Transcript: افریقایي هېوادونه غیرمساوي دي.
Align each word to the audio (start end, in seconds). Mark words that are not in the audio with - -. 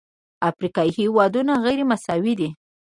افریقایي 0.49 0.91
هېوادونه 0.99 1.53
غیرمساوي 1.65 2.33
دي. 2.39 2.49